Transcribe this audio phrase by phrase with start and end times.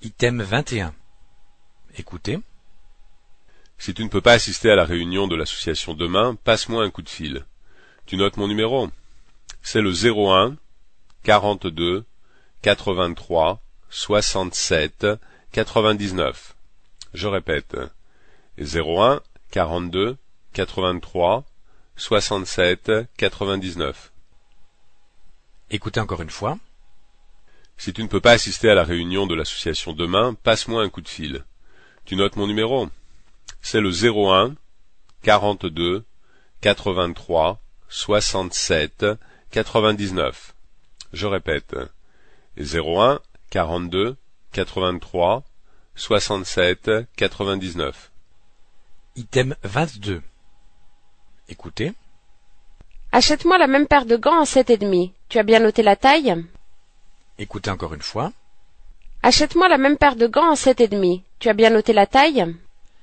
[0.00, 0.94] Item 21.
[1.96, 2.38] Écoutez.
[3.78, 7.02] Si tu ne peux pas assister à la réunion de l'association demain, passe-moi un coup
[7.02, 7.44] de fil.
[8.06, 8.88] Tu notes mon numéro
[9.60, 10.56] C'est le 01
[11.24, 12.04] 42
[12.62, 13.60] 83
[13.90, 15.08] 67
[15.50, 16.54] 99.
[17.12, 17.76] Je répète.
[18.56, 19.20] 01
[19.50, 20.16] 42
[20.52, 21.44] 83
[21.96, 24.12] 67 99.
[25.70, 26.56] Écoutez encore une fois.
[27.78, 31.00] Si tu ne peux pas assister à la réunion de l'association demain, passe-moi un coup
[31.00, 31.44] de fil.
[32.04, 32.88] Tu notes mon numéro?
[33.62, 34.56] C'est le 01
[35.22, 36.04] 42
[36.60, 39.06] 83 67
[39.52, 40.54] 99.
[41.12, 41.76] Je répète.
[42.58, 44.16] 01 42
[44.52, 45.44] 83
[45.94, 48.10] 67 99.
[49.14, 50.20] Item 22.
[51.48, 51.92] Écoutez.
[53.12, 55.12] Achète-moi la même paire de gants en sept et demi.
[55.28, 56.34] Tu as bien noté la taille?
[57.38, 58.32] Écoutez encore une fois.
[59.22, 61.22] Achète-moi la même paire de gants en sept et demi.
[61.38, 62.46] Tu as bien noté la taille?